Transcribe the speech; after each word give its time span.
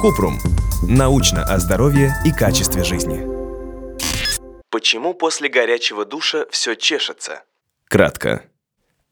Купрум. 0.00 0.38
Научно 0.82 1.42
о 1.44 1.58
здоровье 1.58 2.14
и 2.24 2.30
качестве 2.30 2.84
жизни. 2.84 3.26
Почему 4.70 5.14
после 5.14 5.48
горячего 5.48 6.04
душа 6.04 6.44
все 6.50 6.74
чешется? 6.74 7.42
Кратко. 7.88 8.42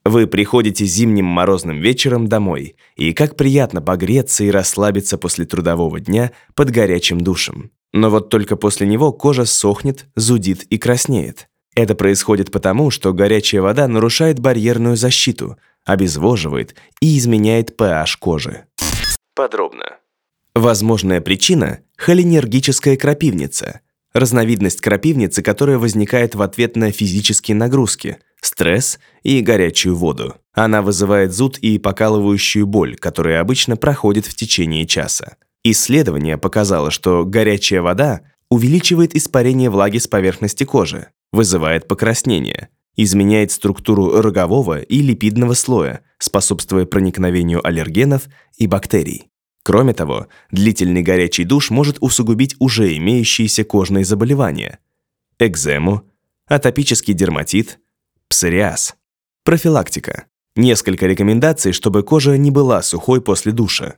Вы 0.04 0.26
приходите 0.26 0.84
зимним 0.84 1.26
морозным 1.26 1.80
вечером 1.80 2.26
домой, 2.26 2.76
и 2.96 3.12
как 3.12 3.36
приятно 3.36 3.80
погреться 3.80 4.44
и 4.44 4.50
расслабиться 4.50 5.16
после 5.16 5.44
трудового 5.44 6.00
дня 6.00 6.32
под 6.54 6.70
горячим 6.70 7.20
душем. 7.20 7.70
Но 7.92 8.10
вот 8.10 8.28
только 8.28 8.56
после 8.56 8.86
него 8.86 9.12
кожа 9.12 9.44
сохнет, 9.44 10.06
зудит 10.16 10.64
и 10.64 10.78
краснеет. 10.78 11.48
Это 11.74 11.94
происходит 11.94 12.50
потому, 12.50 12.90
что 12.90 13.12
горячая 13.12 13.62
вода 13.62 13.86
нарушает 13.88 14.40
барьерную 14.40 14.96
защиту, 14.96 15.56
обезвоживает 15.84 16.74
и 17.00 17.16
изменяет 17.16 17.78
pH 17.80 18.18
кожи. 18.18 18.64
Подробно. 19.42 19.96
Возможная 20.54 21.20
причина– 21.20 21.80
холинергическая 21.96 22.96
крапивница– 22.96 23.80
разновидность 24.12 24.80
крапивницы, 24.80 25.42
которая 25.42 25.78
возникает 25.78 26.36
в 26.36 26.42
ответ 26.42 26.76
на 26.76 26.92
физические 26.92 27.56
нагрузки, 27.56 28.18
стресс 28.40 29.00
и 29.24 29.40
горячую 29.40 29.96
воду. 29.96 30.36
Она 30.52 30.80
вызывает 30.80 31.32
зуд 31.32 31.58
и 31.58 31.78
покалывающую 31.78 32.68
боль, 32.68 32.94
которая 32.94 33.40
обычно 33.40 33.76
проходит 33.76 34.26
в 34.26 34.36
течение 34.36 34.86
часа. 34.86 35.34
Исследование 35.64 36.38
показало, 36.38 36.92
что 36.92 37.24
горячая 37.24 37.82
вода 37.82 38.20
увеличивает 38.48 39.16
испарение 39.16 39.70
влаги 39.70 39.98
с 39.98 40.06
поверхности 40.06 40.62
кожи, 40.62 41.08
вызывает 41.32 41.88
покраснение, 41.88 42.68
изменяет 42.96 43.50
структуру 43.50 44.20
рогового 44.20 44.80
и 44.80 45.00
липидного 45.00 45.54
слоя, 45.54 46.02
способствуя 46.18 46.84
проникновению 46.86 47.66
аллергенов 47.66 48.28
и 48.56 48.66
бактерий. 48.66 49.31
Кроме 49.64 49.94
того, 49.94 50.26
длительный 50.50 51.02
горячий 51.02 51.44
душ 51.44 51.70
может 51.70 51.98
усугубить 52.00 52.56
уже 52.58 52.96
имеющиеся 52.96 53.64
кожные 53.64 54.04
заболевания– 54.04 54.78
экзему, 55.46 56.02
атопический 56.46 57.14
дерматит, 57.14 57.80
псориаз. 58.28 58.96
Профилактика. 59.44 60.26
Несколько 60.54 61.06
рекомендаций, 61.06 61.72
чтобы 61.72 62.02
кожа 62.02 62.36
не 62.36 62.50
была 62.50 62.82
сухой 62.82 63.20
после 63.20 63.52
душа. 63.52 63.96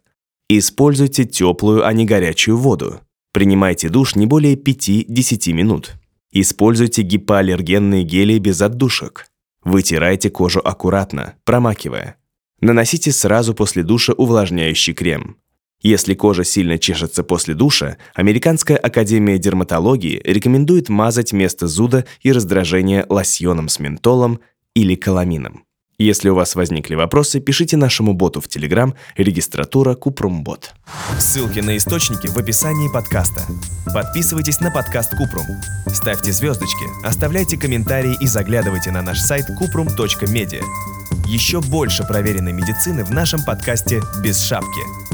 Используйте 0.49 1.25
теплую, 1.25 1.87
а 1.87 1.93
не 1.93 2.05
горячую 2.05 2.57
воду. 2.57 3.01
Принимайте 3.33 3.89
душ 3.89 4.15
не 4.15 4.27
более 4.27 4.55
5-10 4.55 5.53
минут. 5.53 5.95
Используйте 6.31 7.03
гипоаллергенные 7.03 8.05
гели 8.05 8.39
без 8.39 8.61
отдушек. 8.63 9.27
Вытирайте 9.65 10.31
кожу 10.31 10.61
аккуратно, 10.61 11.35
промакивая. 11.45 12.17
Наносите 12.61 13.13
сразу 13.13 13.55
после 13.55 13.83
душа 13.83 14.13
увлажняющий 14.13 14.95
крем. 14.95 15.37
Если 15.85 16.15
кожа 16.15 16.45
сильно 16.45 16.79
чешется 16.79 17.23
после 17.23 17.53
душа, 17.53 17.99
Американская 18.15 18.79
академия 18.79 19.37
дерматологии 19.37 20.19
рекомендует 20.25 20.89
мазать 20.89 21.35
место 21.35 21.67
зуда 21.67 22.07
и 22.23 22.33
раздражения 22.33 23.05
лосьоном 23.11 23.69
с 23.69 23.79
ментолом 23.79 24.41
или 24.75 24.95
каламином. 24.95 25.65
Если 25.99 26.31
у 26.31 26.35
вас 26.35 26.55
возникли 26.55 26.95
вопросы, 26.95 27.39
пишите 27.39 27.77
нашему 27.77 28.15
боту 28.15 28.41
в 28.41 28.47
Telegram 28.47 28.95
регистратура 29.17 29.95
Купрумбот. 29.95 30.73
Ссылки 31.19 31.61
на 31.61 31.77
источники 31.77 32.29
в 32.29 32.37
описании 32.39 32.91
подкаста. 32.91 33.43
Подписывайтесь 33.93 34.61
на 34.61 34.71
подкаст 34.71 35.11
Купрум. 35.11 35.47
Ставьте 35.87 36.33
звездочки, 36.33 37.07
оставляйте 37.07 37.59
комментарии 37.59 38.17
и 38.23 38.27
заглядывайте 38.27 38.91
на 38.91 39.03
наш 39.03 39.21
сайт 39.21 39.45
kuprum.media. 39.61 40.63
Еще 41.27 41.61
больше 41.61 42.05
проверенной 42.05 42.53
медицины 42.53 43.05
в 43.05 43.11
нашем 43.11 43.45
подкасте 43.45 44.03
«Без 44.23 44.41
шапки». 44.41 45.14